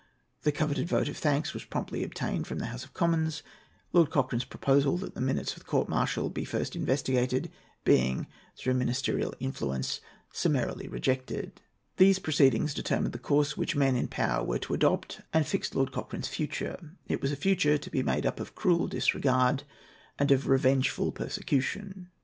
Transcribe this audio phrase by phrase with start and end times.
[0.41, 3.43] The coveted vote of thanks was promptly obtained from the House of Commons;
[3.93, 7.51] Lord Cochrane's proposal that the minutes of the court martial be first investigated
[7.83, 8.25] being,
[8.57, 10.01] through ministerial influence,
[10.33, 11.61] summarily rejected.
[11.97, 15.91] These proceedings determined the course which men in power were to adopt, and fixed Lord
[15.91, 16.79] Cochrane's future.
[17.07, 19.61] It was a future to be made up of cruel disregard
[20.17, 22.17] and of revengeful persecution.[A] [Footnote A: See Appendix (I.).